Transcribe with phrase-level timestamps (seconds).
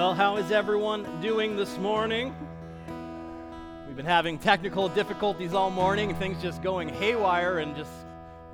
[0.00, 2.34] Well, how is everyone doing this morning?
[3.86, 7.92] We've been having technical difficulties all morning, things just going haywire, and just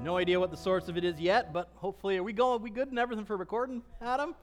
[0.02, 1.52] no idea what the source of it is yet.
[1.52, 2.60] But hopefully, are we going?
[2.60, 4.34] Are we good and everything for recording, Adam?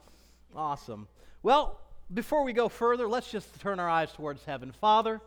[0.55, 1.10] Awesome.
[1.42, 1.78] Well,
[2.14, 4.71] before we go further, let's just turn our eyes towards heaven.
[4.71, 5.20] Father,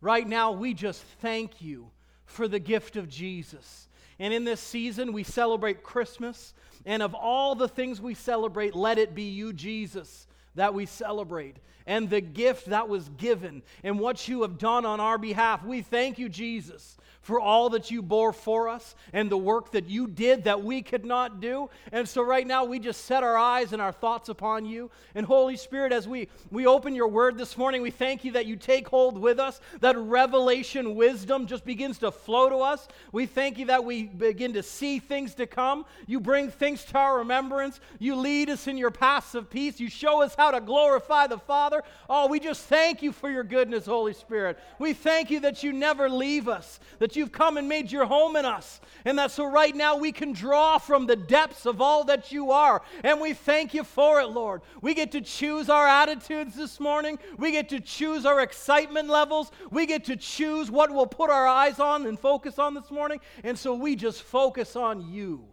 [0.00, 1.90] right now we just thank you
[2.24, 3.88] for the gift of Jesus.
[4.20, 6.54] And in this season, we celebrate Christmas.
[6.86, 11.56] And of all the things we celebrate, let it be you, Jesus, that we celebrate
[11.86, 15.64] and the gift that was given and what you have done on our behalf.
[15.64, 19.88] We thank you, Jesus, for all that you bore for us and the work that
[19.88, 21.68] you did that we could not do.
[21.92, 24.90] And so right now we just set our eyes and our thoughts upon you.
[25.14, 28.46] And Holy Spirit, as we, we open your word this morning, we thank you that
[28.46, 32.88] you take hold with us, that revelation wisdom just begins to flow to us.
[33.12, 35.84] We thank you that we begin to see things to come.
[36.06, 37.80] You bring things to our remembrance.
[37.98, 39.78] You lead us in your paths of peace.
[39.78, 41.82] You show us how to glorify the Father.
[42.08, 44.58] Oh, we just thank you for your goodness, Holy Spirit.
[44.78, 48.36] We thank you that you never leave us, that you've come and made your home
[48.36, 48.80] in us.
[49.04, 52.52] And that so right now we can draw from the depths of all that you
[52.52, 52.80] are.
[53.04, 54.62] And we thank you for it, Lord.
[54.80, 57.18] We get to choose our attitudes this morning.
[57.36, 59.52] We get to choose our excitement levels.
[59.70, 63.20] We get to choose what we'll put our eyes on and focus on this morning.
[63.44, 65.44] And so we just focus on you.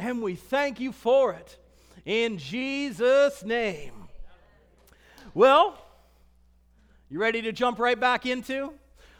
[0.00, 1.58] And we thank you for it.
[2.08, 4.08] In Jesus' name.
[5.34, 5.76] Well,
[7.10, 8.72] you ready to jump right back into?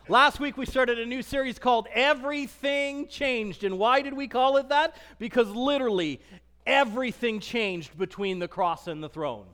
[0.08, 3.62] Last week we started a new series called Everything Changed.
[3.62, 4.96] And why did we call it that?
[5.18, 6.22] Because literally
[6.66, 9.44] everything changed between the cross and the throne.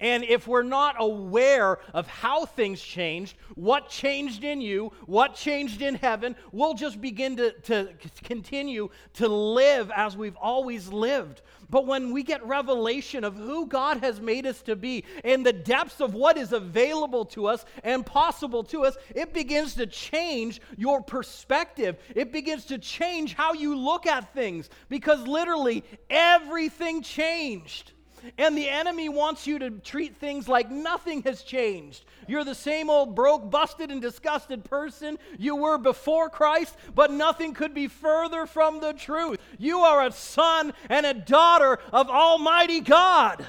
[0.00, 5.82] And if we're not aware of how things changed, what changed in you, what changed
[5.82, 11.42] in heaven, we'll just begin to, to continue to live as we've always lived.
[11.72, 15.54] But when we get revelation of who God has made us to be and the
[15.54, 20.60] depths of what is available to us and possible to us, it begins to change
[20.76, 21.96] your perspective.
[22.14, 27.92] It begins to change how you look at things because literally everything changed.
[28.38, 32.04] And the enemy wants you to treat things like nothing has changed.
[32.28, 37.54] You're the same old broke, busted, and disgusted person you were before Christ, but nothing
[37.54, 39.38] could be further from the truth.
[39.58, 43.46] You are a son and a daughter of Almighty God.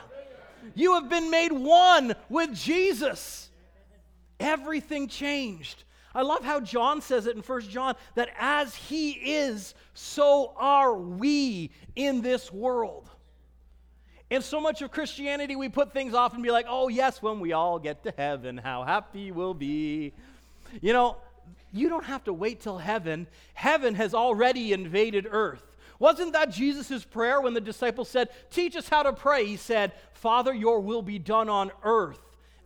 [0.76, 3.50] You have been made one with Jesus.
[4.40, 5.84] Everything changed.
[6.16, 10.94] I love how John says it in 1 John that as he is, so are
[10.94, 13.10] we in this world.
[14.34, 17.40] In so much of Christianity, we put things off and be like, oh, yes, when
[17.40, 20.12] we all get to heaven, how happy we'll be.
[20.82, 21.18] You know,
[21.72, 23.28] you don't have to wait till heaven.
[23.54, 25.62] Heaven has already invaded earth.
[26.00, 29.46] Wasn't that Jesus' prayer when the disciples said, Teach us how to pray?
[29.46, 32.18] He said, Father, your will be done on earth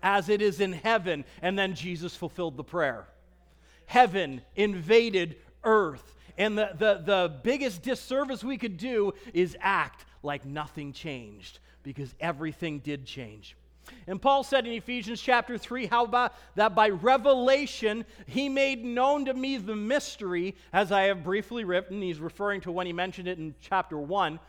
[0.01, 1.25] as it is in heaven.
[1.41, 3.09] And then Jesus fulfilled the prayer.
[3.87, 5.35] Heaven invaded
[5.65, 6.15] earth.
[6.37, 12.13] And the, the, the biggest disservice we could do is act like nothing changed because
[12.19, 13.55] everything did change.
[14.07, 19.25] And Paul said in Ephesians chapter 3 how about that by revelation he made known
[19.25, 22.01] to me the mystery, as I have briefly written.
[22.01, 24.39] He's referring to when he mentioned it in chapter 1.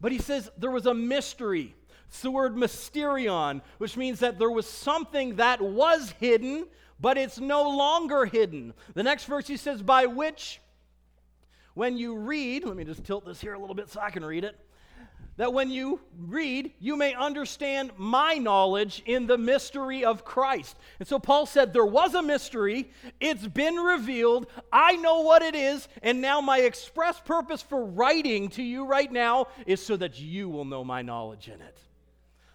[0.00, 1.74] But he says there was a mystery.
[2.08, 6.66] It's the word mysterion, which means that there was something that was hidden,
[7.00, 8.74] but it's no longer hidden.
[8.94, 10.60] The next verse he says, by which,
[11.74, 14.24] when you read, let me just tilt this here a little bit so I can
[14.24, 14.56] read it
[15.36, 20.76] that when you read, you may understand my knowledge in the mystery of Christ.
[20.98, 25.54] And so Paul said, There was a mystery, it's been revealed, I know what it
[25.54, 30.18] is, and now my express purpose for writing to you right now is so that
[30.18, 31.78] you will know my knowledge in it.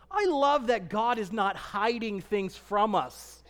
[0.09, 3.43] I love that God is not hiding things from us.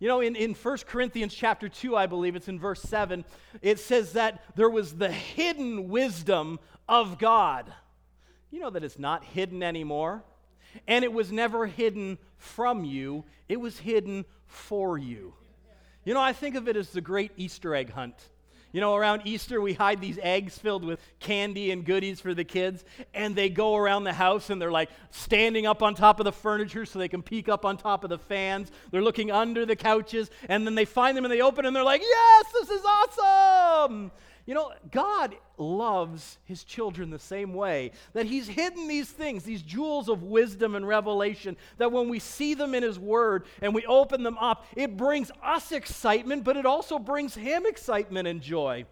[0.00, 3.24] You know, in, in 1 Corinthians chapter 2, I believe it's in verse 7,
[3.62, 7.72] it says that there was the hidden wisdom of God
[8.54, 10.22] you know that it's not hidden anymore.
[10.86, 15.34] And it was never hidden from you, it was hidden for you.
[16.04, 18.14] You know, I think of it as the great Easter egg hunt.
[18.72, 22.44] You know, around Easter, we hide these eggs filled with candy and goodies for the
[22.44, 26.24] kids, and they go around the house and they're like standing up on top of
[26.24, 28.70] the furniture so they can peek up on top of the fans.
[28.90, 31.84] They're looking under the couches, and then they find them and they open and they're
[31.84, 34.10] like, Yes, this is awesome!
[34.46, 37.92] You know, God loves his children the same way.
[38.12, 42.52] That he's hidden these things, these jewels of wisdom and revelation, that when we see
[42.52, 46.66] them in his word and we open them up, it brings us excitement, but it
[46.66, 48.84] also brings him excitement and joy.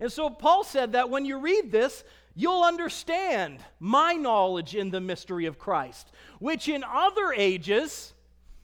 [0.00, 2.04] And so Paul said that when you read this,
[2.36, 8.12] you'll understand my knowledge in the mystery of Christ, which in other ages,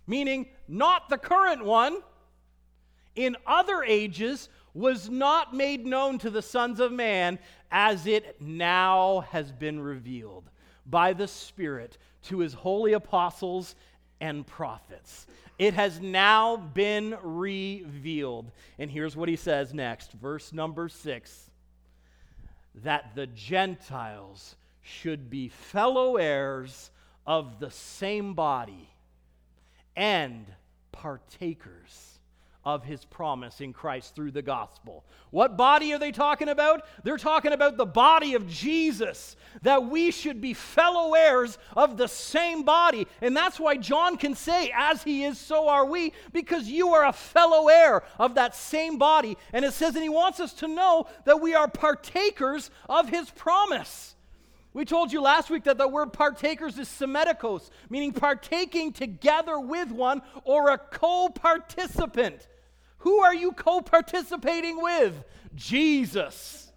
[0.07, 1.99] meaning not the current one,
[3.17, 7.39] in other ages was not made known to the sons of man
[7.71, 10.51] as it now has been revealed
[10.87, 13.75] by the Spirit to his holy apostles
[14.21, 15.27] and prophets.
[15.59, 18.51] It has now been revealed.
[18.79, 21.51] And here's what he says next, verse number six
[22.83, 26.91] that the Gentiles should be fellow heirs
[27.27, 28.89] of the same body
[29.97, 30.47] and
[30.93, 32.10] partakers
[32.65, 35.05] of his promise in Christ through the gospel.
[35.31, 36.85] What body are they talking about?
[37.05, 42.09] They're talking about the body of Jesus, that we should be fellow heirs of the
[42.09, 43.07] same body.
[43.23, 47.07] And that's why John can say, As he is, so are we, because you are
[47.07, 49.37] a fellow heir of that same body.
[49.53, 53.31] And it says, and he wants us to know that we are partakers of his
[53.31, 54.10] promise.
[54.73, 59.91] We told you last week that the word partakers is summetochos, meaning partaking together with
[59.91, 62.47] one or a co participant.
[62.99, 65.25] Who are you co participating with?
[65.57, 66.71] Jesus.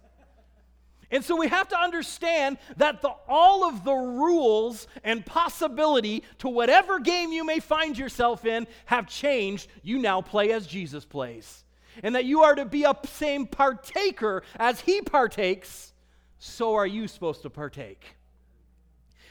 [1.10, 6.48] And so we have to understand that the, all of the rules and possibility to
[6.48, 9.68] whatever game you may find yourself in have changed.
[9.84, 11.62] You now play as Jesus plays.
[12.02, 15.92] And that you are to be a same partaker as he partakes
[16.38, 18.16] so are you supposed to partake.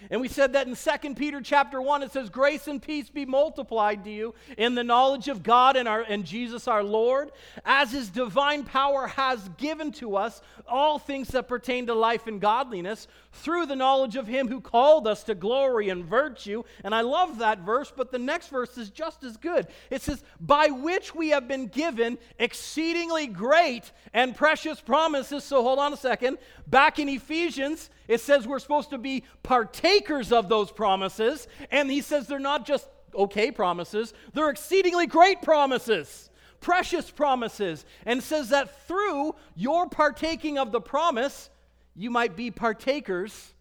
[0.09, 3.25] And we said that in 2 Peter chapter 1, it says, Grace and peace be
[3.25, 7.31] multiplied to you in the knowledge of God and, our, and Jesus our Lord,
[7.65, 12.41] as his divine power has given to us all things that pertain to life and
[12.41, 16.63] godliness, through the knowledge of him who called us to glory and virtue.
[16.83, 19.67] And I love that verse, but the next verse is just as good.
[19.89, 25.43] It says, By which we have been given exceedingly great and precious promises.
[25.43, 26.37] So hold on a second.
[26.67, 31.47] Back in Ephesians, it says we're supposed to be partakers of those promises.
[31.71, 36.29] And he says they're not just okay promises, they're exceedingly great promises,
[36.61, 37.85] precious promises.
[38.05, 41.49] And says that through your partaking of the promise,
[41.95, 43.53] you might be partakers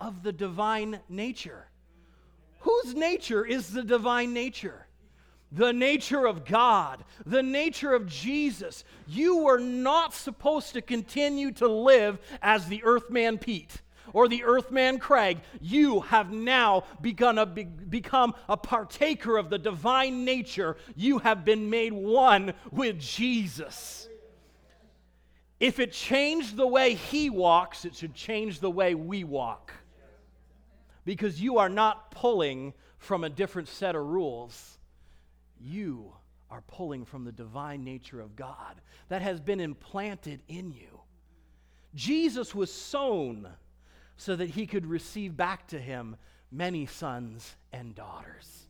[0.00, 1.66] of the divine nature.
[2.60, 4.88] Whose nature is the divine nature?
[5.52, 8.84] the nature of God, the nature of Jesus.
[9.06, 13.80] You were not supposed to continue to live as the earthman Pete
[14.12, 15.40] or the earthman Craig.
[15.60, 20.76] You have now begun a, be, become a partaker of the divine nature.
[20.96, 24.07] You have been made one with Jesus.
[25.60, 29.72] If it changed the way he walks, it should change the way we walk.
[31.04, 34.78] Because you are not pulling from a different set of rules
[35.60, 36.12] you
[36.50, 41.00] are pulling from the divine nature of God that has been implanted in you.
[41.94, 43.48] Jesus was sown
[44.16, 46.16] so that he could receive back to him
[46.50, 48.67] many sons and daughters.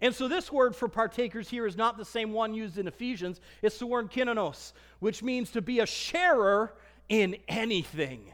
[0.00, 3.40] And so, this word for partakers here is not the same one used in Ephesians.
[3.62, 6.74] It's the word koinonos, which means to be a sharer
[7.08, 8.32] in anything.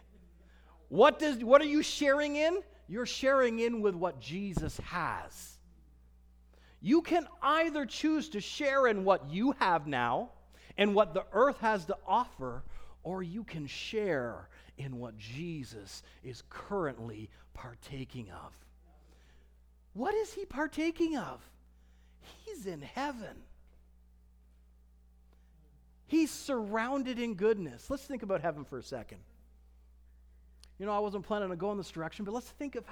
[0.89, 2.61] What, does, what are you sharing in?
[2.89, 5.59] You're sharing in with what Jesus has.
[6.81, 10.31] You can either choose to share in what you have now
[10.77, 12.63] and what the earth has to offer,
[13.03, 18.53] or you can share in what Jesus is currently partaking of.
[19.95, 21.41] What is he partaking of?
[22.45, 23.37] He's in heaven.
[26.07, 27.89] He's surrounded in goodness.
[27.89, 29.19] Let's think about heaven for a second.
[30.79, 32.85] You know, I wasn't planning on going this direction, but let's think of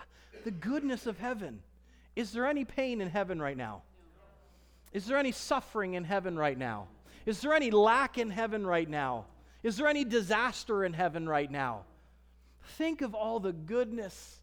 [0.45, 1.61] the goodness of heaven.
[2.15, 3.83] Is there any pain in heaven right now?
[4.93, 6.87] Is there any suffering in heaven right now?
[7.27, 9.27] Is there any lack in heaven right now?
[9.63, 11.85] Is there any disaster in heaven right now?
[12.77, 14.41] Think of all the goodness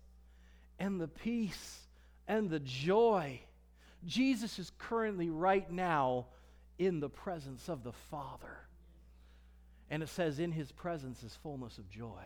[0.79, 1.79] and the peace
[2.29, 3.41] and the joy.
[4.05, 6.27] Jesus is currently right now
[6.77, 8.59] in the presence of the Father.
[9.89, 12.23] And it says, in his presence is fullness of joy.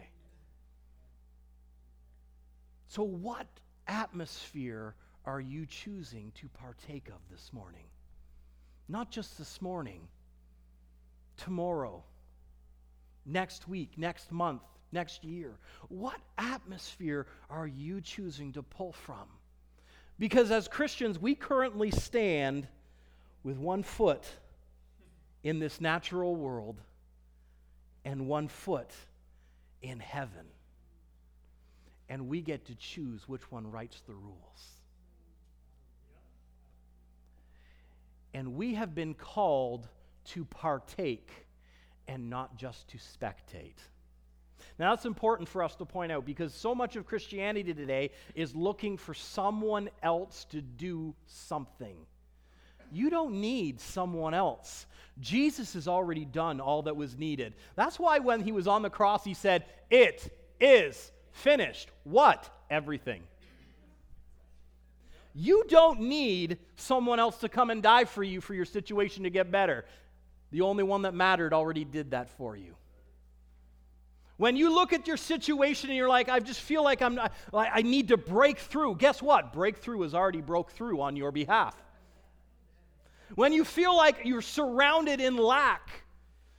[2.89, 3.47] So, what
[3.87, 4.93] atmosphere
[5.25, 7.85] are you choosing to partake of this morning?
[8.89, 10.01] Not just this morning,
[11.37, 12.03] tomorrow,
[13.25, 15.57] next week, next month, next year.
[15.87, 19.27] What atmosphere are you choosing to pull from?
[20.19, 22.67] Because as Christians, we currently stand
[23.43, 24.23] with one foot
[25.43, 26.79] in this natural world
[28.05, 28.91] and one foot
[29.81, 30.45] in heaven.
[32.09, 34.77] And we get to choose which one writes the rules.
[38.33, 39.87] And we have been called
[40.25, 41.29] to partake
[42.07, 43.79] and not just to spectate.
[44.79, 48.55] Now, that's important for us to point out because so much of Christianity today is
[48.55, 51.95] looking for someone else to do something.
[52.91, 54.85] You don't need someone else.
[55.19, 57.53] Jesus has already done all that was needed.
[57.75, 61.89] That's why when he was on the cross, he said, It is finished.
[62.03, 62.49] What?
[62.69, 63.21] Everything.
[65.35, 69.29] You don't need someone else to come and die for you for your situation to
[69.29, 69.85] get better.
[70.51, 72.75] The only one that mattered already did that for you.
[74.43, 77.31] When you look at your situation and you're like, I just feel like I'm not,
[77.53, 78.97] I need to break through.
[78.97, 79.53] Guess what?
[79.53, 81.81] Breakthrough has already broke through on your behalf.
[83.35, 85.89] When you feel like you're surrounded in lack,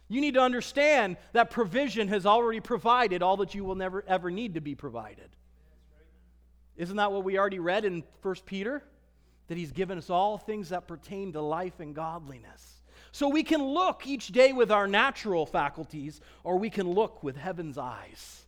[0.08, 4.30] you need to understand that provision has already provided all that you will never ever
[4.30, 5.28] need to be provided.
[6.78, 8.82] Isn't that what we already read in 1 Peter?
[9.48, 12.73] That he's given us all things that pertain to life and godliness.
[13.14, 17.36] So we can look each day with our natural faculties, or we can look with
[17.36, 18.44] heaven's eyes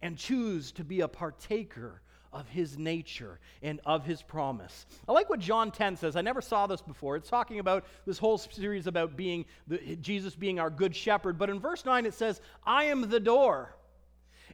[0.00, 2.00] and choose to be a partaker
[2.32, 4.86] of his nature and of his promise.
[5.08, 6.14] I like what John 10 says.
[6.14, 7.16] I never saw this before.
[7.16, 11.36] It's talking about this whole series about being the, Jesus being our good shepherd.
[11.36, 13.74] But in verse 9 it says, I am the door.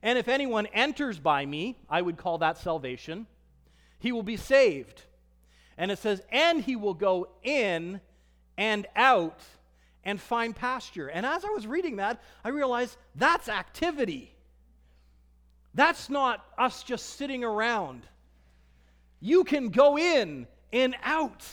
[0.03, 3.27] And if anyone enters by me, I would call that salvation,
[3.99, 5.03] he will be saved.
[5.77, 8.01] And it says, and he will go in
[8.56, 9.40] and out
[10.04, 11.08] and find pasture.
[11.08, 14.34] And as I was reading that, I realized that's activity.
[15.75, 18.06] That's not us just sitting around.
[19.20, 21.44] You can go in and out.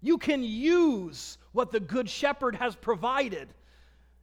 [0.00, 3.48] You can use what the Good Shepherd has provided.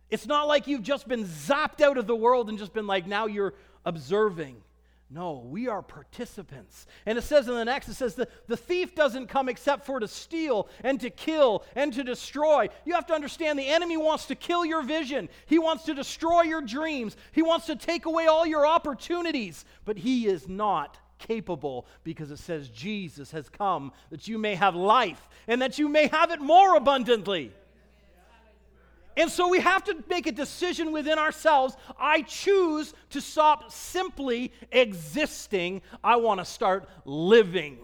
[0.10, 3.08] It's not like you've just been zapped out of the world and just been like,
[3.08, 3.54] now you're
[3.86, 4.58] observing.
[5.14, 6.88] No, we are participants.
[7.06, 10.00] And it says in the next, it says, the, the thief doesn't come except for
[10.00, 12.70] to steal and to kill and to destroy.
[12.86, 16.44] You have to understand the enemy wants to kill your vision, he wants to destroy
[16.44, 21.88] your dreams, he wants to take away all your opportunities, but he is not capable
[22.06, 26.08] because it says Jesus has come that you may have life and that you may
[26.08, 27.52] have it more abundantly.
[29.18, 31.76] And so we have to make a decision within ourselves.
[32.00, 35.82] I choose to stop simply existing.
[36.04, 37.78] I want to start living.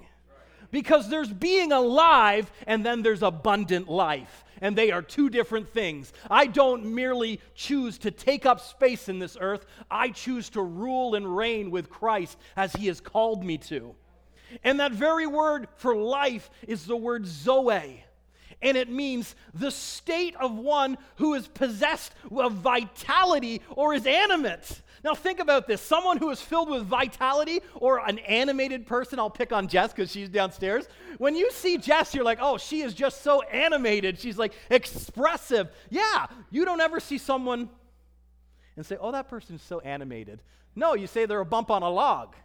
[0.72, 4.44] Because there's being alive and then there's abundant life.
[4.62, 6.12] And they are two different things.
[6.30, 11.16] I don't merely choose to take up space in this earth, I choose to rule
[11.16, 13.96] and reign with Christ as He has called me to.
[14.64, 18.04] And that very word for life is the word Zoe
[18.62, 24.82] and it means the state of one who is possessed of vitality or is animate.
[25.04, 29.30] Now, think about this someone who is filled with vitality or an animated person, I'll
[29.30, 30.88] pick on Jess because she's downstairs.
[31.18, 34.20] When you see Jess, you're like, oh, she is just so animated.
[34.20, 35.70] She's like expressive.
[35.90, 37.70] Yeah, you don't ever see someone
[38.76, 40.42] and say, oh, that person is so animated.
[40.76, 42.36] No, you say they're a bump on a log.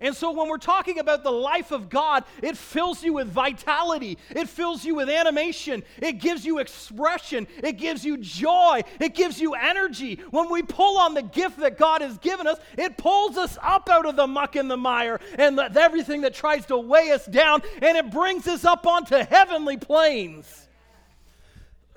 [0.00, 4.18] And so when we're talking about the life of God, it fills you with vitality,
[4.30, 9.40] it fills you with animation, it gives you expression, it gives you joy, it gives
[9.40, 10.20] you energy.
[10.30, 13.88] When we pull on the gift that God has given us, it pulls us up
[13.88, 17.26] out of the muck and the mire and the, everything that tries to weigh us
[17.26, 20.68] down, and it brings us up onto heavenly planes.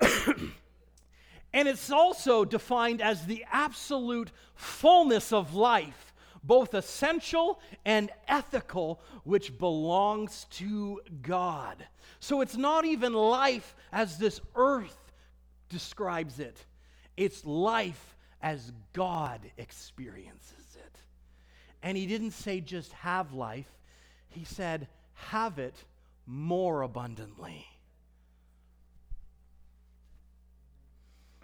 [1.52, 6.09] and it's also defined as the absolute fullness of life
[6.42, 11.86] both essential and ethical, which belongs to God.
[12.18, 14.96] So it's not even life as this earth
[15.68, 16.64] describes it,
[17.16, 20.98] it's life as God experiences it.
[21.82, 23.70] And he didn't say just have life,
[24.28, 25.74] he said have it
[26.26, 27.66] more abundantly.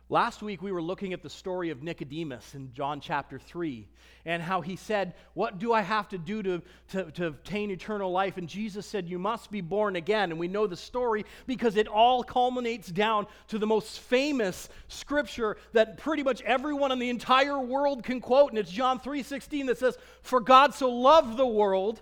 [0.08, 3.88] Last week, we were looking at the story of Nicodemus in John chapter 3
[4.25, 8.12] and how he said, What do I have to do to, to, to, obtain eternal
[8.12, 8.36] life?
[8.36, 10.30] And Jesus said, You must be born again.
[10.30, 15.56] And we know the story because it all culminates down to the most famous scripture
[15.72, 18.50] that pretty much everyone in the entire world can quote.
[18.50, 22.00] And it's John 3 16 that says, For God so loved the world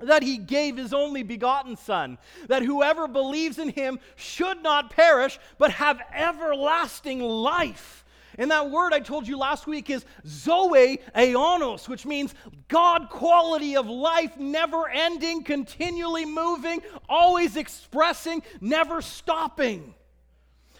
[0.00, 5.38] that he gave his only begotten Son, that whoever believes in him should not perish,
[5.58, 8.04] but have everlasting life.
[8.38, 12.34] And that word I told you last week is Zoe aionios, which means
[12.68, 19.94] God quality of life, never ending, continually moving, always expressing, never stopping.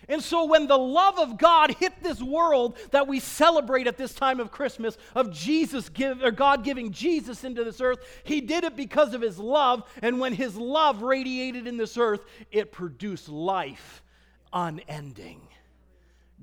[0.08, 4.14] And so, when the love of God hit this world that we celebrate at this
[4.14, 8.64] time of Christmas, of Jesus give, or God giving Jesus into this earth, He did
[8.64, 9.82] it because of His love.
[10.02, 14.02] And when His love radiated in this earth, it produced life
[14.52, 15.40] unending.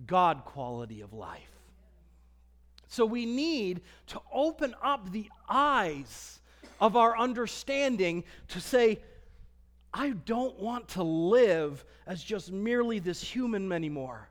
[0.07, 1.49] God quality of life.
[2.87, 6.39] So we need to open up the eyes
[6.79, 8.99] of our understanding to say,
[9.93, 14.29] I don't want to live as just merely this human anymore.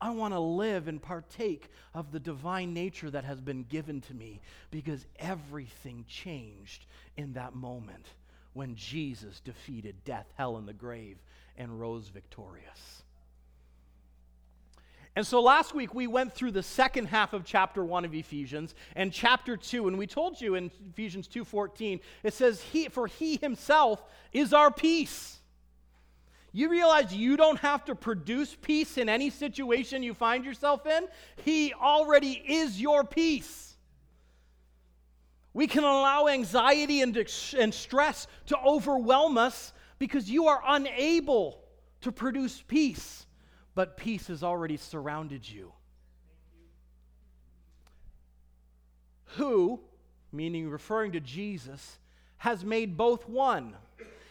[0.00, 4.14] I want to live and partake of the divine nature that has been given to
[4.14, 4.40] me
[4.70, 6.86] because everything changed
[7.16, 8.06] in that moment
[8.52, 11.18] when Jesus defeated death, hell, and the grave
[11.56, 12.97] and rose victorious.
[15.18, 18.76] And so last week we went through the second half of chapter 1 of Ephesians
[18.94, 23.36] and chapter 2 and we told you in Ephesians 2:14 it says he for he
[23.36, 24.00] himself
[24.32, 25.40] is our peace.
[26.52, 31.08] You realize you don't have to produce peace in any situation you find yourself in?
[31.44, 33.74] He already is your peace.
[35.52, 37.16] We can allow anxiety and,
[37.58, 41.64] and stress to overwhelm us because you are unable
[42.02, 43.26] to produce peace
[43.78, 45.70] but peace has already surrounded you.
[49.36, 49.78] Who,
[50.32, 52.00] meaning referring to Jesus,
[52.38, 53.76] has made both one.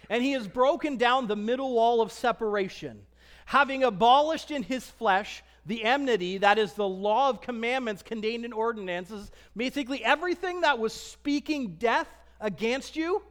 [0.10, 3.06] And he has broken down the middle wall of separation,
[3.46, 8.52] having abolished in his flesh the enmity, that is the law of commandments contained in
[8.52, 12.10] ordinances, basically everything that was speaking death
[12.42, 13.24] against you,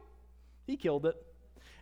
[0.65, 1.15] he killed it.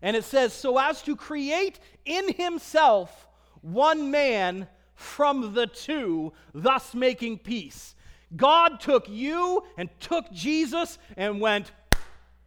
[0.01, 3.30] And it says, so as to create in himself
[3.66, 7.96] one man from the two, thus making peace.
[8.36, 11.72] God took you and took Jesus and went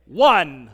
[0.07, 0.71] one.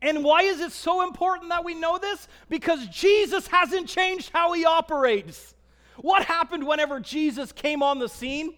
[0.00, 2.28] And why is it so important that we know this?
[2.48, 5.54] Because Jesus hasn't changed how he operates.
[5.96, 8.54] What happened whenever Jesus came on the scene?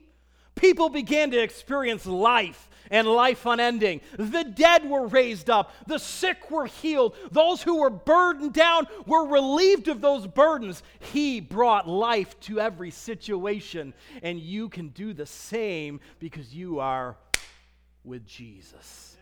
[0.54, 4.00] People began to experience life and life unending.
[4.16, 9.26] The dead were raised up, the sick were healed, those who were burdened down were
[9.26, 10.82] relieved of those burdens.
[10.98, 17.16] He brought life to every situation, and you can do the same because you are
[18.04, 19.16] with Jesus.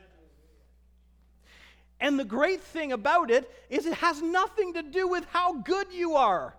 [2.01, 5.87] And the great thing about it is it has nothing to do with how good
[5.93, 6.57] you are.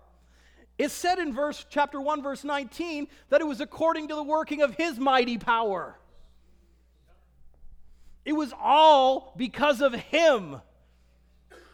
[0.77, 4.61] It said in verse chapter 1 verse 19 that it was according to the working
[4.61, 5.97] of his mighty power.
[8.25, 10.61] It was all because of him.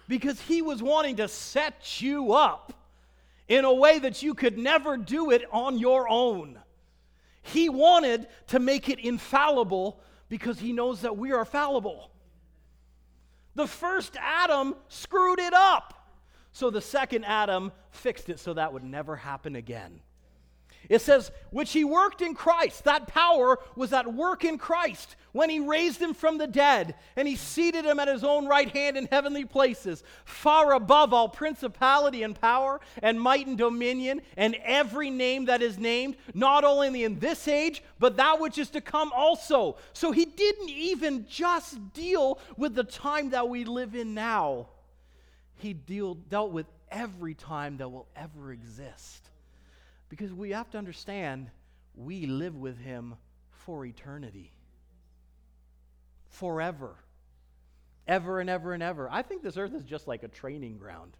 [0.08, 2.74] Because he was wanting to set you up
[3.48, 6.60] in a way that you could never do it on your own.
[7.42, 12.12] He wanted to make it infallible because he knows that we are fallible.
[13.56, 15.96] The first Adam screwed it up.
[16.52, 20.02] So the second Adam fixed it so that would never happen again.
[20.88, 22.86] It says, which he worked in Christ.
[22.86, 27.28] That power was at work in Christ when he raised him from the dead and
[27.28, 32.24] he seated him at his own right hand in heavenly places, far above all principality
[32.24, 37.20] and power and might and dominion and every name that is named, not only in
[37.20, 39.78] this age, but that which is to come also.
[39.94, 44.68] So he didn't even just deal with the time that we live in now,
[45.58, 49.29] he deal, dealt with every time that will ever exist.
[50.10, 51.50] Because we have to understand
[51.96, 53.16] we live with him
[53.52, 54.52] for eternity,
[56.30, 56.96] forever,
[58.08, 59.08] ever and ever and ever.
[59.10, 61.16] I think this earth is just like a training ground.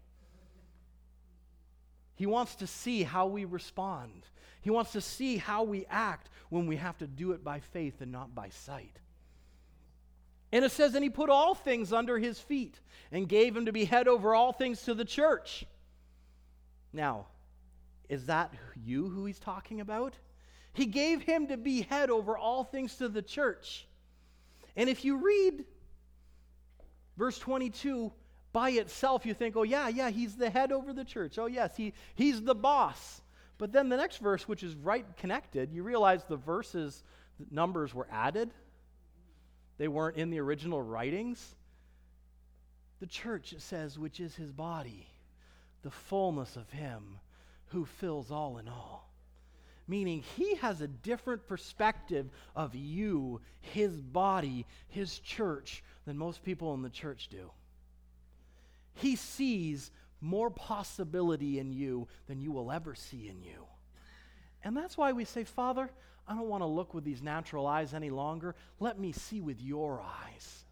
[2.16, 4.26] He wants to see how we respond.
[4.60, 8.00] He wants to see how we act when we have to do it by faith
[8.00, 8.98] and not by sight.
[10.52, 12.78] And it says, and he put all things under his feet
[13.12, 15.64] and gave him to be head over all things to the church.
[16.92, 17.26] Now,
[18.10, 18.52] is that
[18.84, 20.14] you who he's talking about?
[20.72, 23.86] He gave him to be head over all things to the church.
[24.76, 25.64] And if you read
[27.16, 28.12] verse 22
[28.52, 31.38] by itself, you think, oh, yeah, yeah, he's the head over the church.
[31.38, 33.22] Oh, yes, he, he's the boss.
[33.58, 37.04] But then the next verse, which is right connected, you realize the verses,
[37.38, 38.50] the numbers were added,
[39.78, 41.54] they weren't in the original writings.
[42.98, 45.06] The church, it says, which is his body,
[45.82, 47.20] the fullness of him
[47.70, 49.08] who fills all in all.
[49.88, 56.74] Meaning, he has a different perspective of you, his body, his church, than most people
[56.74, 57.50] in the church do.
[58.94, 63.66] He sees more possibility in you than you will ever see in you.
[64.62, 65.90] And that's why we say, Father,
[66.28, 68.54] I don't want to look with these natural eyes any longer.
[68.78, 70.64] Let me see with your eyes.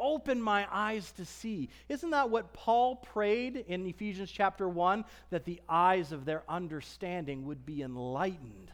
[0.00, 1.68] Open my eyes to see.
[1.90, 5.04] Isn't that what Paul prayed in Ephesians chapter 1?
[5.28, 8.72] That the eyes of their understanding would be enlightened,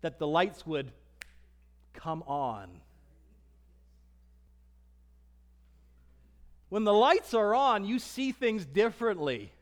[0.00, 0.90] that the lights would
[1.92, 2.68] come on.
[6.70, 9.52] When the lights are on, you see things differently.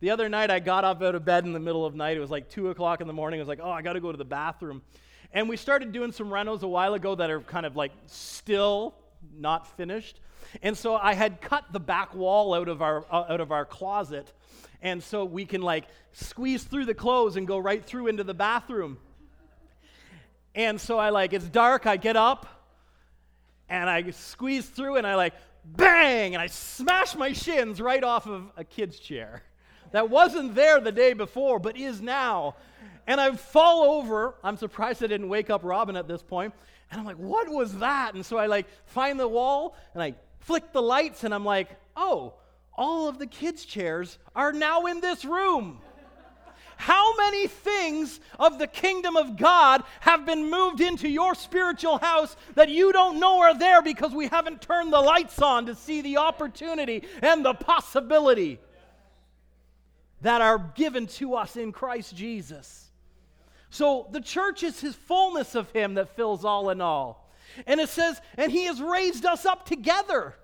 [0.00, 2.16] The other night, I got up out of bed in the middle of night.
[2.16, 3.38] It was like 2 o'clock in the morning.
[3.38, 4.82] I was like, oh, I got to go to the bathroom.
[5.32, 8.94] And we started doing some renos a while ago that are kind of like still
[9.36, 10.20] not finished.
[10.62, 13.64] And so I had cut the back wall out of our, uh, out of our
[13.64, 14.32] closet.
[14.82, 18.34] And so we can like squeeze through the clothes and go right through into the
[18.34, 18.98] bathroom.
[20.54, 22.46] And so I like, it's dark, I get up
[23.68, 25.34] and I squeeze through and I like,
[25.64, 29.42] bang, and I smash my shins right off of a kid's chair
[29.94, 32.56] that wasn't there the day before, but is now.
[33.06, 34.34] And I fall over.
[34.42, 36.52] I'm surprised I didn't wake up Robin at this point.
[36.90, 38.14] And I'm like, what was that?
[38.14, 41.68] And so I like find the wall and I flick the lights and I'm like,
[41.96, 42.34] oh,
[42.76, 45.80] all of the kids' chairs are now in this room.
[46.76, 52.36] How many things of the kingdom of God have been moved into your spiritual house
[52.56, 56.00] that you don't know are there because we haven't turned the lights on to see
[56.00, 58.58] the opportunity and the possibility?
[60.24, 62.90] that are given to us in Christ Jesus.
[63.74, 67.28] So the church is his fullness of him that fills all in all.
[67.66, 70.36] And it says, and he has raised us up together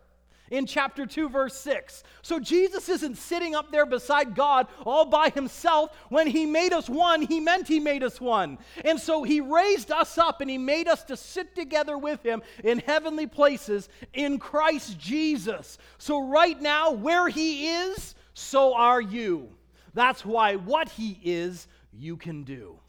[0.50, 2.02] in chapter 2, verse 6.
[2.22, 5.96] So Jesus isn't sitting up there beside God all by himself.
[6.08, 8.58] When he made us one, he meant he made us one.
[8.84, 12.42] And so he raised us up and he made us to sit together with him
[12.64, 15.78] in heavenly places in Christ Jesus.
[15.98, 19.50] So right now, where he is, so are you.
[19.94, 22.79] That's why what He is, you can do.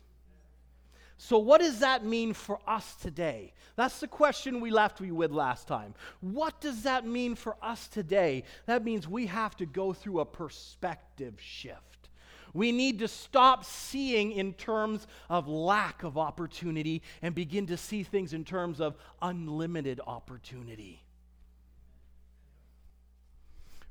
[1.23, 3.53] So, what does that mean for us today?
[3.75, 5.93] That's the question we left you with last time.
[6.19, 8.43] What does that mean for us today?
[8.65, 12.10] That means we have to go through a perspective shift.
[12.55, 18.01] We need to stop seeing in terms of lack of opportunity and begin to see
[18.01, 21.03] things in terms of unlimited opportunity.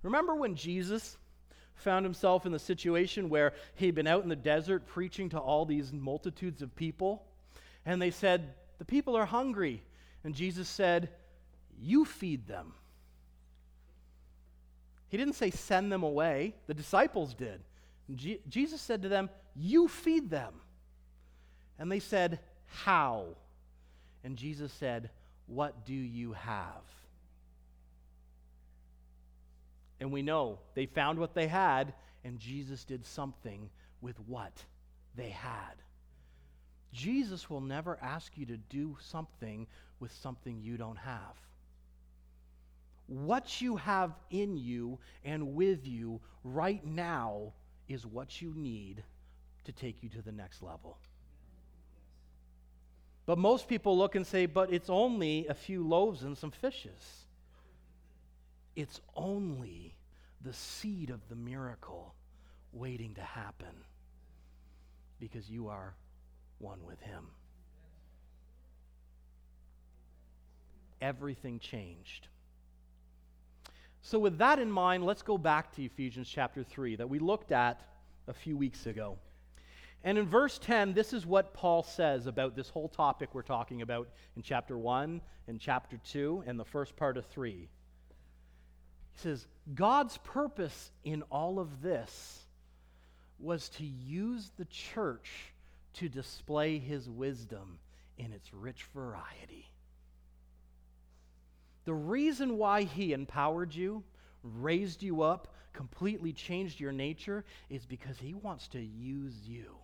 [0.02, 1.16] Remember when Jesus
[1.80, 5.64] found himself in the situation where he'd been out in the desert preaching to all
[5.64, 7.24] these multitudes of people.
[7.84, 9.82] And they said, The people are hungry.
[10.24, 11.10] And Jesus said,
[11.80, 12.72] You feed them.
[15.08, 17.60] He didn't say send them away, the disciples did.
[18.48, 20.54] Jesus said to them, You feed them.
[21.78, 23.26] And they said, How?
[24.22, 25.10] And Jesus said,
[25.46, 26.84] What do you have?
[30.00, 31.92] And we know they found what they had,
[32.24, 33.68] and Jesus did something
[34.00, 34.64] with what
[35.14, 35.74] they had.
[36.92, 39.66] Jesus will never ask you to do something
[40.00, 41.36] with something you don't have.
[43.06, 47.52] What you have in you and with you right now
[47.88, 49.02] is what you need
[49.64, 50.96] to take you to the next level.
[53.26, 57.26] But most people look and say, but it's only a few loaves and some fishes.
[58.76, 59.94] It's only
[60.42, 62.14] the seed of the miracle
[62.72, 63.84] waiting to happen
[65.18, 65.94] because you are
[66.58, 67.26] one with Him.
[71.00, 72.28] Everything changed.
[74.02, 77.52] So, with that in mind, let's go back to Ephesians chapter 3 that we looked
[77.52, 77.82] at
[78.28, 79.18] a few weeks ago.
[80.02, 83.82] And in verse 10, this is what Paul says about this whole topic we're talking
[83.82, 87.68] about in chapter 1 and chapter 2 and the first part of 3.
[89.14, 92.40] He says, God's purpose in all of this
[93.38, 95.52] was to use the church
[95.94, 97.78] to display his wisdom
[98.18, 99.70] in its rich variety.
[101.84, 104.04] The reason why he empowered you,
[104.42, 109.76] raised you up, completely changed your nature is because he wants to use you.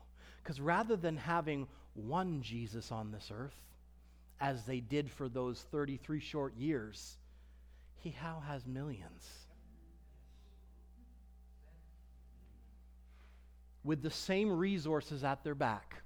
[0.42, 3.54] Because rather than having one Jesus on this earth,
[4.40, 7.16] as they did for those 33 short years,
[7.98, 9.28] he how has millions.
[13.84, 16.02] With the same resources at their back,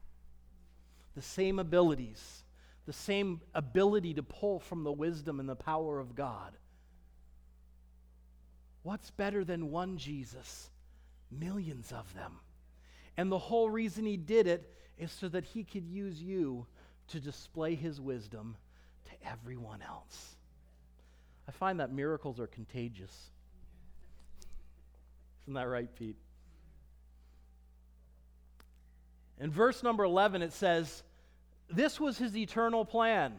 [1.15, 2.45] the same abilities,
[2.87, 6.53] the same ability to pull from the wisdom and the power of God.
[8.83, 10.71] What's better than one Jesus?
[11.31, 12.41] Millions of them.
[13.17, 16.67] And the whole reason he did it is so that he could use you
[17.09, 18.57] to display his wisdom
[19.05, 20.37] to everyone else.
[21.51, 23.13] I find that miracles are contagious.
[25.43, 26.15] Isn't that right, Pete?
[29.41, 31.03] In verse number 11, it says,
[31.69, 33.33] This was his eternal plan,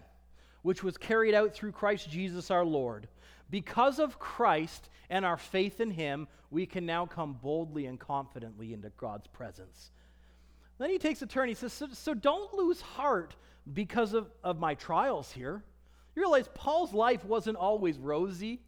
[0.62, 3.08] which was carried out through Christ Jesus our Lord.
[3.50, 8.74] Because of Christ and our faith in him, we can now come boldly and confidently
[8.74, 9.89] into God's presence.
[10.80, 11.47] Then he takes a turn.
[11.47, 13.38] He says, So, so don't lose heart
[13.74, 15.63] because of, of my trials here.
[16.15, 18.60] You realize Paul's life wasn't always rosy,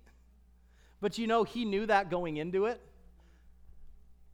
[1.01, 2.79] but you know, he knew that going into it.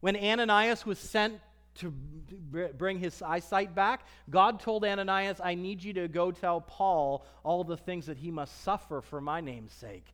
[0.01, 1.39] When Ananias was sent
[1.75, 7.25] to bring his eyesight back, God told Ananias, I need you to go tell Paul
[7.43, 10.05] all the things that he must suffer for my name's sake.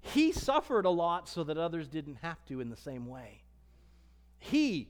[0.00, 3.42] He suffered a lot so that others didn't have to in the same way.
[4.38, 4.88] He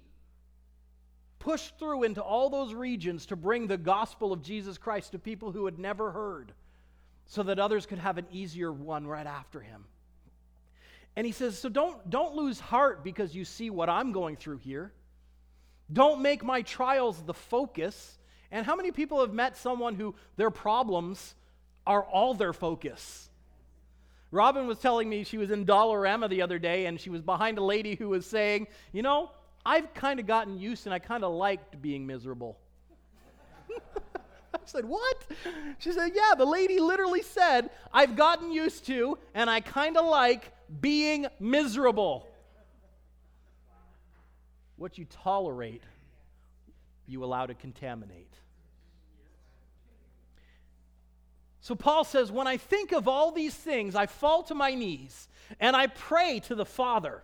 [1.38, 5.52] pushed through into all those regions to bring the gospel of Jesus Christ to people
[5.52, 6.52] who had never heard
[7.26, 9.84] so that others could have an easier one right after him.
[11.16, 14.58] And he says, So don't, don't lose heart because you see what I'm going through
[14.58, 14.92] here.
[15.92, 18.18] Don't make my trials the focus.
[18.50, 21.34] And how many people have met someone who their problems
[21.86, 23.28] are all their focus?
[24.30, 27.58] Robin was telling me she was in Dollarama the other day and she was behind
[27.58, 29.30] a lady who was saying, You know,
[29.64, 32.58] I've kind of gotten used and I kind of liked being miserable.
[34.62, 35.24] I said, What?
[35.78, 40.06] She said, Yeah, the lady literally said, I've gotten used to and I kind of
[40.06, 42.28] like being miserable.
[44.76, 45.82] What you tolerate,
[47.06, 48.32] you allow to contaminate.
[51.60, 55.28] So Paul says, When I think of all these things, I fall to my knees
[55.60, 57.22] and I pray to the Father,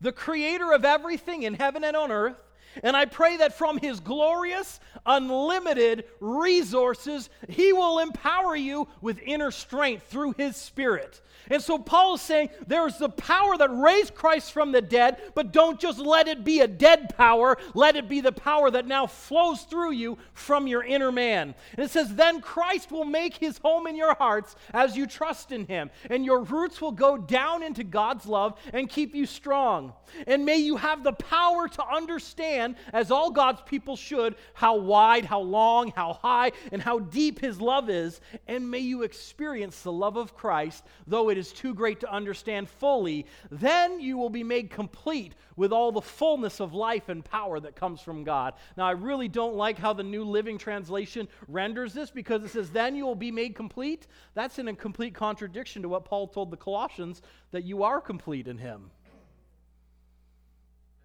[0.00, 2.42] the creator of everything in heaven and on earth.
[2.82, 9.50] And I pray that from his glorious, unlimited resources, he will empower you with inner
[9.50, 14.52] strength through his spirit and so Paul is saying there's the power that raised Christ
[14.52, 17.56] from the dead, but don't just let it be a dead power.
[17.74, 21.54] Let it be the power that now flows through you from your inner man.
[21.76, 25.50] And it says, Then Christ will make his home in your hearts as you trust
[25.50, 29.92] in him, and your roots will go down into God's love and keep you strong.
[30.26, 32.59] And may you have the power to understand,
[32.92, 37.60] as all God's people should, how wide, how long, how high, and how deep his
[37.60, 38.20] love is.
[38.46, 42.68] And may you experience the love of Christ, though it is too great to understand
[42.68, 47.60] fully, then you will be made complete with all the fullness of life and power
[47.60, 48.54] that comes from God.
[48.76, 52.70] Now, I really don't like how the New Living Translation renders this because it says,
[52.70, 54.06] then you will be made complete.
[54.34, 57.20] That's in a complete contradiction to what Paul told the Colossians
[57.50, 58.90] that you are complete in Him.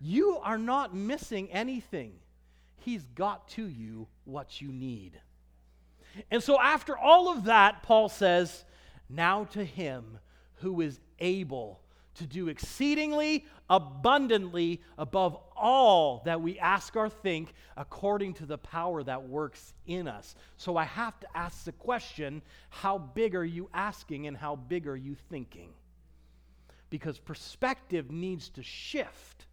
[0.05, 2.13] You are not missing anything.
[2.77, 5.19] He's got to you what you need.
[6.29, 8.65] And so, after all of that, Paul says,
[9.09, 10.19] Now to him
[10.57, 11.81] who is able
[12.13, 19.01] to do exceedingly abundantly above all that we ask or think according to the power
[19.01, 20.35] that works in us.
[20.57, 24.87] So I have to ask the question how big are you asking and how big
[24.87, 25.71] are you thinking?
[26.91, 29.47] Because perspective needs to shift.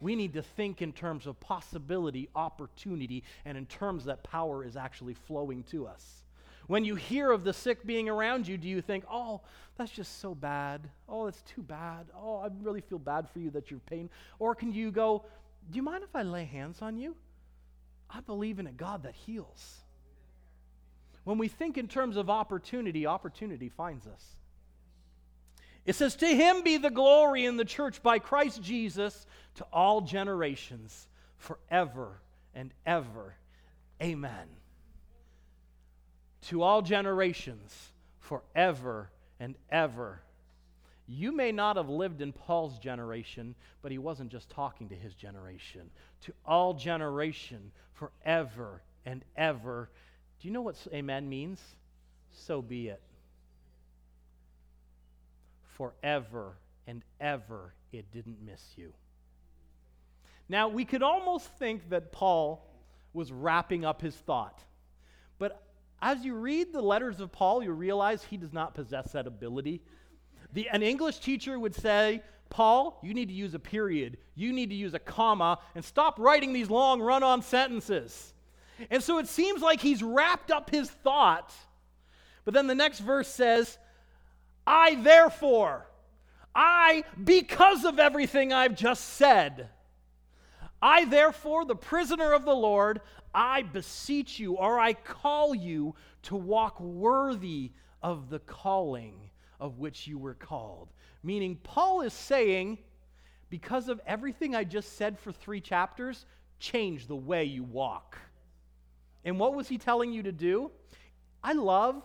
[0.00, 4.76] We need to think in terms of possibility, opportunity, and in terms that power is
[4.76, 6.22] actually flowing to us.
[6.68, 9.40] When you hear of the sick being around you, do you think, oh,
[9.76, 10.88] that's just so bad?
[11.08, 12.06] Oh, that's too bad.
[12.14, 14.10] Oh, I really feel bad for you that you're pain.
[14.38, 15.24] Or can you go,
[15.70, 17.16] do you mind if I lay hands on you?
[18.10, 19.78] I believe in a God that heals.
[21.24, 24.37] When we think in terms of opportunity, opportunity finds us.
[25.88, 30.02] It says, To him be the glory in the church by Christ Jesus to all
[30.02, 32.20] generations, forever
[32.54, 33.34] and ever.
[34.00, 34.48] Amen
[36.48, 40.20] to all generations forever and ever.
[41.06, 45.14] You may not have lived in Paul's generation, but he wasn't just talking to his
[45.14, 45.90] generation.
[46.22, 49.88] To all generation forever and ever.
[50.40, 51.60] Do you know what amen means?
[52.32, 53.00] So be it.
[55.78, 58.92] Forever and ever, it didn't miss you.
[60.48, 62.66] Now, we could almost think that Paul
[63.12, 64.62] was wrapping up his thought.
[65.38, 65.62] But
[66.02, 69.82] as you read the letters of Paul, you realize he does not possess that ability.
[70.52, 74.70] The, an English teacher would say, Paul, you need to use a period, you need
[74.70, 78.32] to use a comma, and stop writing these long run on sentences.
[78.90, 81.52] And so it seems like he's wrapped up his thought.
[82.44, 83.76] But then the next verse says,
[84.68, 85.86] I therefore,
[86.54, 89.70] I, because of everything I've just said,
[90.82, 93.00] I, therefore, the prisoner of the Lord,
[93.34, 100.06] I beseech you, or I call you to walk worthy of the calling of which
[100.06, 100.90] you were called.
[101.22, 102.76] Meaning, Paul is saying,
[103.48, 106.26] because of everything I just said for three chapters,
[106.58, 108.18] change the way you walk.
[109.24, 110.70] And what was he telling you to do?
[111.42, 112.02] I love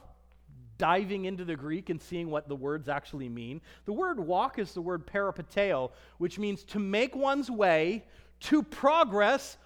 [0.83, 3.61] diving into the Greek and seeing what the words actually mean.
[3.85, 8.03] The word walk is the word peripateo, which means to make one's way,
[8.41, 9.57] to progress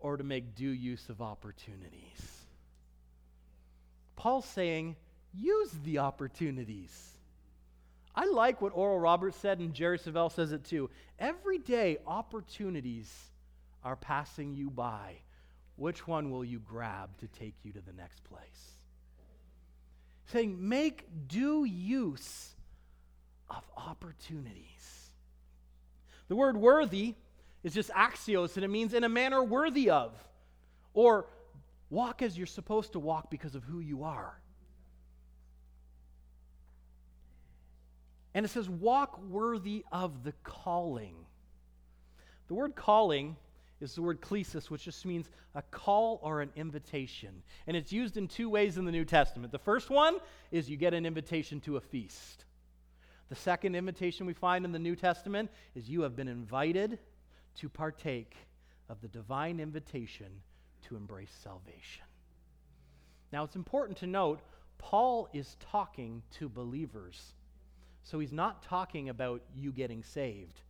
[0.00, 2.46] or to make due use of opportunities.
[4.16, 4.96] Paul's saying,
[5.32, 7.16] use the opportunities.
[8.16, 10.90] I like what Oral Roberts said, and Jerry Savelle says it too.
[11.20, 13.08] Every day, opportunities
[13.84, 15.14] are passing you by.
[15.76, 18.73] Which one will you grab to take you to the next place?
[20.26, 22.54] Saying, make due use
[23.50, 25.10] of opportunities.
[26.28, 27.14] The word worthy
[27.62, 30.12] is just axios, and it means in a manner worthy of,
[30.92, 31.26] or
[31.90, 34.40] walk as you're supposed to walk because of who you are.
[38.34, 41.14] And it says, walk worthy of the calling.
[42.48, 43.36] The word calling
[43.84, 47.42] is the word klesis, which just means a call or an invitation.
[47.66, 49.52] And it's used in two ways in the New Testament.
[49.52, 50.16] The first one
[50.50, 52.44] is you get an invitation to a feast.
[53.28, 56.98] The second invitation we find in the New Testament is you have been invited
[57.56, 58.36] to partake
[58.88, 60.26] of the divine invitation
[60.88, 62.04] to embrace salvation.
[63.32, 64.40] Now, it's important to note
[64.78, 67.34] Paul is talking to believers.
[68.02, 70.60] So he's not talking about you getting saved,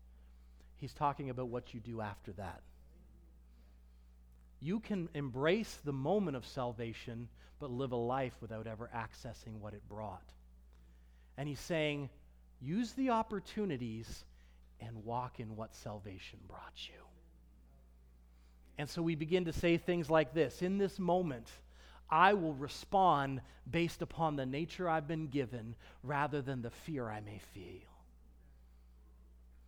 [0.76, 2.62] he's talking about what you do after that.
[4.64, 7.28] You can embrace the moment of salvation,
[7.60, 10.32] but live a life without ever accessing what it brought.
[11.36, 12.08] And he's saying,
[12.62, 14.24] use the opportunities
[14.80, 17.02] and walk in what salvation brought you.
[18.78, 21.50] And so we begin to say things like this In this moment,
[22.08, 27.20] I will respond based upon the nature I've been given rather than the fear I
[27.20, 27.90] may feel.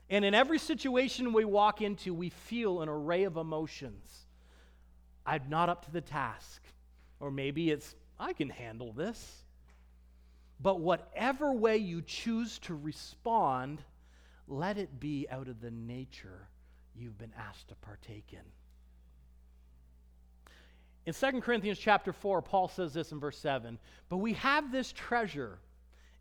[0.08, 4.25] And in every situation we walk into, we feel an array of emotions.
[5.26, 6.62] I'm not up to the task.
[7.20, 9.42] Or maybe it's, I can handle this.
[10.60, 13.82] But whatever way you choose to respond,
[14.48, 16.48] let it be out of the nature
[16.94, 18.38] you've been asked to partake in.
[21.04, 24.92] In 2 Corinthians chapter 4, Paul says this in verse 7 But we have this
[24.92, 25.58] treasure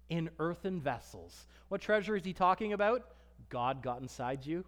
[0.10, 1.48] in earthen vessels.
[1.70, 3.04] What treasure is he talking about?
[3.50, 4.63] God got inside you.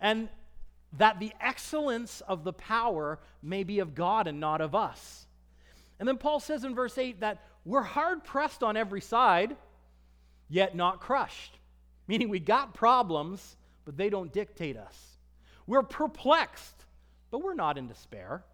[0.00, 0.28] And
[0.98, 5.26] that the excellence of the power may be of God and not of us.
[5.98, 9.56] And then Paul says in verse 8 that we're hard pressed on every side,
[10.48, 11.58] yet not crushed.
[12.08, 15.16] Meaning we got problems, but they don't dictate us.
[15.66, 16.84] We're perplexed,
[17.30, 18.44] but we're not in despair.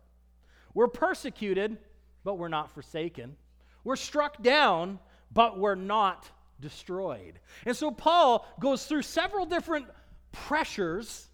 [0.75, 1.79] We're persecuted,
[2.23, 3.37] but we're not forsaken.
[3.83, 4.99] We're struck down,
[5.33, 7.41] but we're not destroyed.
[7.65, 9.87] And so Paul goes through several different
[10.33, 11.28] pressures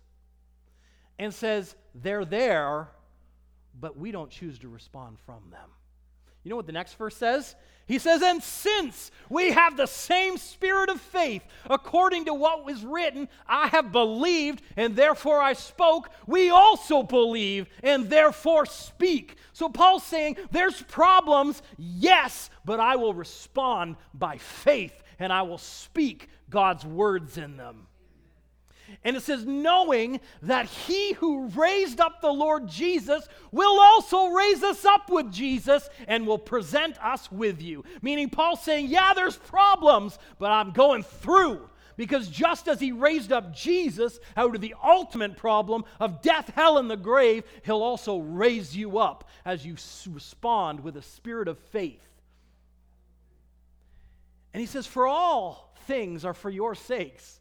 [1.18, 2.88] and says, they're there,
[3.79, 5.70] but we don't choose to respond from them.
[6.42, 7.55] You know what the next verse says?
[7.87, 12.85] He says, And since we have the same spirit of faith, according to what was
[12.85, 19.37] written, I have believed, and therefore I spoke, we also believe, and therefore speak.
[19.53, 25.59] So Paul's saying, There's problems, yes, but I will respond by faith, and I will
[25.59, 27.87] speak God's words in them.
[29.03, 34.63] And it says, knowing that he who raised up the Lord Jesus will also raise
[34.63, 37.85] us up with Jesus and will present us with you.
[38.03, 41.69] Meaning, Paul's saying, yeah, there's problems, but I'm going through.
[41.97, 46.79] Because just as he raised up Jesus out of the ultimate problem of death, hell,
[46.79, 49.77] and the grave, he'll also raise you up as you
[50.11, 52.01] respond with a spirit of faith.
[54.53, 57.41] And he says, For all things are for your sakes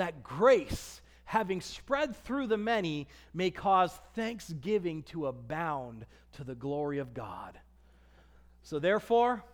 [0.00, 6.98] that grace, having spread through the many, may cause thanksgiving to abound to the glory
[6.98, 7.58] of God.
[8.62, 9.44] So, therefore,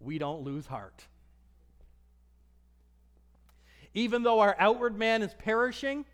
[0.00, 1.06] we don't lose heart.
[3.94, 6.04] Even though our outward man is perishing,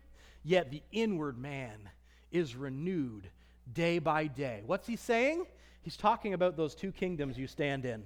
[0.43, 1.89] yet the inward man
[2.31, 3.29] is renewed
[3.71, 4.63] day by day.
[4.65, 5.45] What's he saying?
[5.81, 8.03] He's talking about those two kingdoms you stand in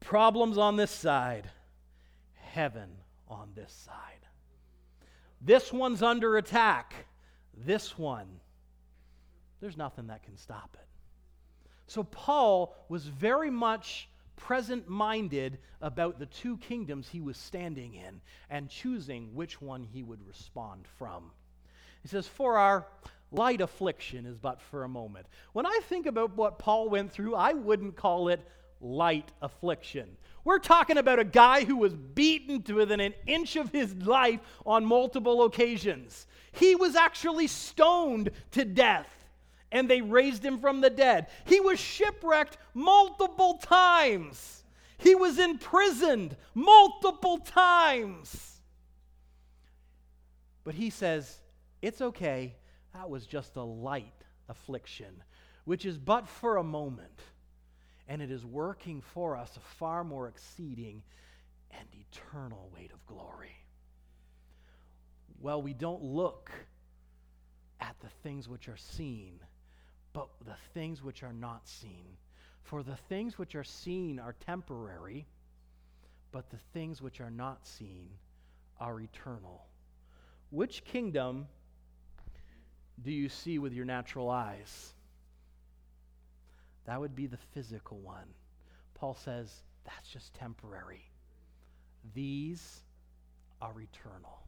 [0.00, 1.50] problems on this side,
[2.34, 2.90] heaven
[3.26, 4.13] on this side.
[5.44, 6.94] This one's under attack.
[7.54, 8.40] This one,
[9.60, 10.86] there's nothing that can stop it.
[11.86, 18.20] So Paul was very much present minded about the two kingdoms he was standing in
[18.48, 21.30] and choosing which one he would respond from.
[22.02, 22.86] He says, For our
[23.30, 25.26] light affliction is but for a moment.
[25.52, 28.40] When I think about what Paul went through, I wouldn't call it
[28.80, 30.16] light affliction.
[30.44, 34.40] We're talking about a guy who was beaten to within an inch of his life
[34.66, 36.26] on multiple occasions.
[36.52, 39.08] He was actually stoned to death,
[39.72, 41.28] and they raised him from the dead.
[41.46, 44.64] He was shipwrecked multiple times.
[44.98, 48.60] He was imprisoned multiple times.
[50.62, 51.38] But he says,
[51.80, 52.54] It's okay.
[52.92, 54.12] That was just a light
[54.48, 55.22] affliction,
[55.64, 57.20] which is but for a moment
[58.08, 61.02] and it is working for us a far more exceeding
[61.70, 63.56] and eternal weight of glory.
[65.40, 66.50] Well, we don't look
[67.80, 69.40] at the things which are seen,
[70.12, 72.16] but the things which are not seen.
[72.62, 75.26] For the things which are seen are temporary,
[76.32, 78.08] but the things which are not seen
[78.80, 79.66] are eternal.
[80.50, 81.46] Which kingdom
[83.02, 84.93] do you see with your natural eyes?
[86.86, 88.26] That would be the physical one.
[88.94, 91.04] Paul says that's just temporary.
[92.14, 92.80] These
[93.60, 94.38] are eternal.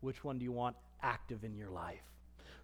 [0.00, 2.02] Which one do you want active in your life?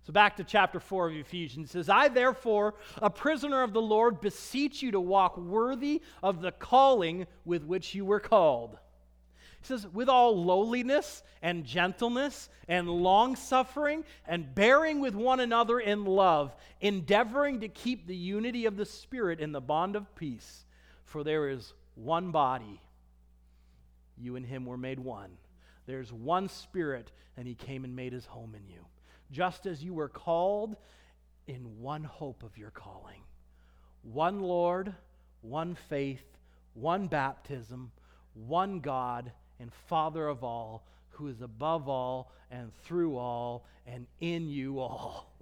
[0.04, 1.70] So back to chapter 4 of Ephesians.
[1.70, 6.40] It says, I therefore, a prisoner of the Lord, beseech you to walk worthy of
[6.40, 8.78] the calling with which you were called.
[9.60, 15.80] He says, with all lowliness and gentleness and long suffering and bearing with one another
[15.80, 20.64] in love, endeavoring to keep the unity of the Spirit in the bond of peace.
[21.04, 22.80] For there is one body.
[24.16, 25.30] You and him were made one.
[25.86, 28.84] There's one Spirit, and he came and made his home in you.
[29.30, 30.76] Just as you were called
[31.46, 33.22] in one hope of your calling
[34.02, 34.94] one Lord,
[35.42, 36.24] one faith,
[36.74, 37.90] one baptism,
[38.34, 44.48] one God and Father of all, who is above all and through all and in
[44.48, 45.32] you all.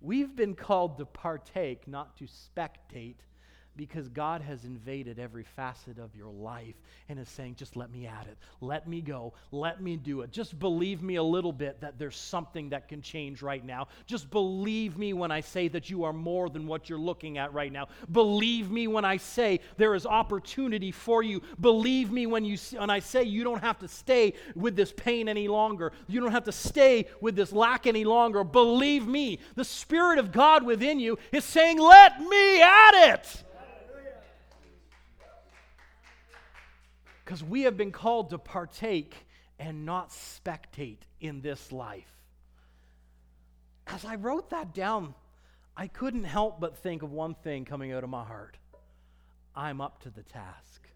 [0.00, 3.16] We've been called to partake, not to spectate
[3.76, 6.74] because God has invaded every facet of your life
[7.08, 8.36] and is saying, just let me at it.
[8.60, 9.32] Let me go.
[9.52, 10.30] Let me do it.
[10.30, 13.88] Just believe me a little bit that there's something that can change right now.
[14.06, 17.52] Just believe me when I say that you are more than what you're looking at
[17.52, 17.88] right now.
[18.12, 21.40] Believe me when I say there is opportunity for you.
[21.60, 25.28] Believe me when, you, when I say you don't have to stay with this pain
[25.28, 25.92] any longer.
[26.06, 28.44] You don't have to stay with this lack any longer.
[28.44, 33.44] Believe me, the Spirit of God within you is saying, let me at it.
[37.30, 39.14] Because we have been called to partake
[39.56, 42.10] and not spectate in this life.
[43.86, 45.14] As I wrote that down,
[45.76, 48.58] I couldn't help but think of one thing coming out of my heart
[49.54, 50.88] I'm up to the task.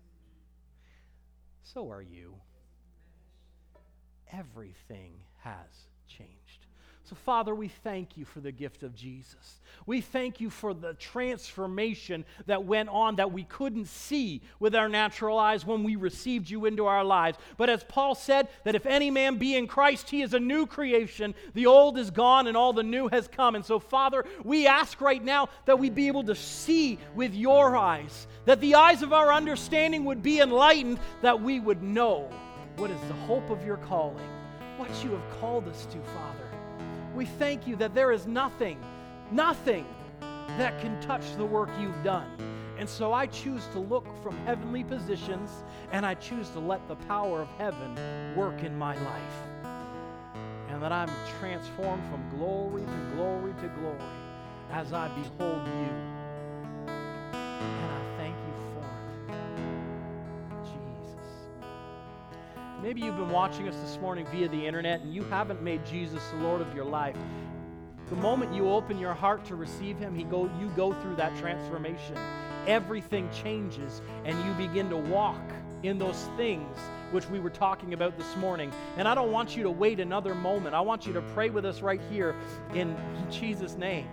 [1.63, 2.35] So are you.
[4.33, 5.13] Everything
[5.45, 6.67] has changed.
[7.05, 9.61] So, Father, we thank you for the gift of Jesus.
[9.85, 14.89] We thank you for the transformation that went on that we couldn't see with our
[14.89, 17.37] natural eyes when we received you into our lives.
[17.59, 20.65] But as Paul said, that if any man be in Christ, he is a new
[20.67, 21.35] creation.
[21.53, 23.55] The old is gone and all the new has come.
[23.55, 27.77] And so, Father, we ask right now that we be able to see with your
[27.77, 32.31] eyes, that the eyes of our understanding would be enlightened, that we would know
[32.77, 34.27] what is the hope of your calling,
[34.79, 36.44] what you have called us to, Father.
[37.15, 38.79] We thank you that there is nothing,
[39.31, 39.87] nothing
[40.59, 42.27] that can touch the work you've done.
[42.77, 45.51] And so I choose to look from heavenly positions
[45.93, 47.95] and I choose to let the power of heaven
[48.37, 49.65] work in my life.
[50.69, 53.99] And that I'm transformed from glory to glory to glory
[54.73, 56.15] as I behold you.
[62.85, 66.23] Maybe you've been watching us this morning via the internet and you haven't made Jesus
[66.29, 67.17] the Lord of your life.
[68.11, 71.35] The moment you open your heart to receive Him, he go, you go through that
[71.39, 72.15] transformation.
[72.67, 75.41] Everything changes, and you begin to walk
[75.83, 76.77] in those things
[77.11, 78.71] which we were talking about this morning.
[78.99, 80.75] And I don't want you to wait another moment.
[80.75, 82.35] I want you to pray with us right here
[82.75, 82.95] in
[83.31, 84.09] Jesus' name.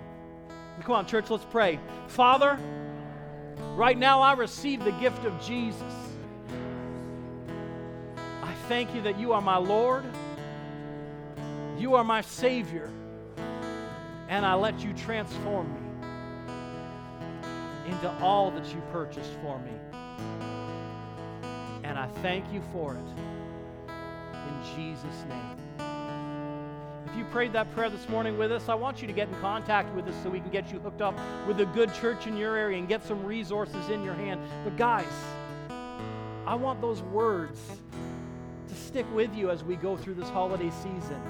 [0.83, 1.77] Come on, church, let's pray.
[2.07, 2.57] Father,
[3.75, 6.10] right now I receive the gift of Jesus.
[8.71, 10.05] Thank you that you are my Lord,
[11.77, 12.89] you are my Savior
[14.29, 15.81] and I let you transform me
[17.91, 19.73] into all that you purchased for me.
[21.83, 23.91] And I thank you for it.
[24.47, 25.57] In Jesus' name.
[27.07, 29.35] If you prayed that prayer this morning with us, I want you to get in
[29.41, 32.37] contact with us so we can get you hooked up with a good church in
[32.37, 34.39] your area and get some resources in your hand.
[34.63, 35.11] But, guys,
[36.47, 37.59] I want those words
[38.91, 41.21] stick with you as we go through this holiday season.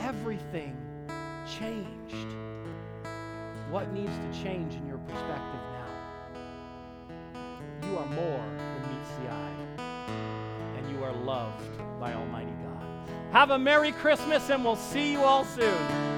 [0.00, 0.76] Everything
[1.48, 2.36] changed?
[3.70, 5.86] What needs to change in your perspective now?
[7.88, 9.54] You are more than meets the eye,
[10.76, 12.84] and you are loved by Almighty God.
[13.32, 16.09] Have a Merry Christmas, and we'll see you all soon.